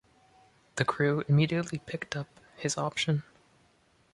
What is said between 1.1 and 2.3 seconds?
immediately picked up